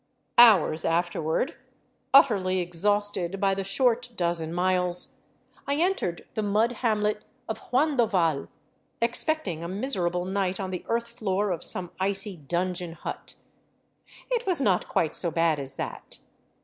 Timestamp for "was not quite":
14.47-15.15